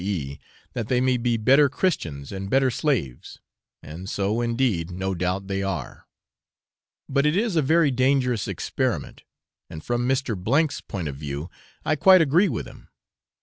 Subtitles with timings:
[0.03, 0.39] e.,
[0.73, 3.39] that they may be better Christians and better slaves
[3.83, 6.07] and so, indeed, no doubt they are;
[7.07, 9.21] but it is a very dangerous experiment,
[9.69, 10.35] and from Mr.
[10.35, 11.51] O 's point of view
[11.85, 12.89] I quite agree with him.